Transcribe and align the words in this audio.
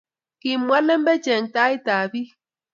Kimwa 0.41 0.77
lembech 0.87 1.27
eng 1.35 1.47
tait 1.53 1.85
ab 1.95 2.05
bik 2.11 2.29